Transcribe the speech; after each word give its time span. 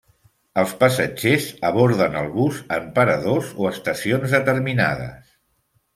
Els 0.59 0.71
passatgers 0.83 1.45
aborden 1.69 2.17
el 2.21 2.31
bus 2.37 2.57
en 2.79 2.89
paradors 2.97 3.53
o 3.65 3.69
estacions 3.73 4.35
determinades. 4.41 5.33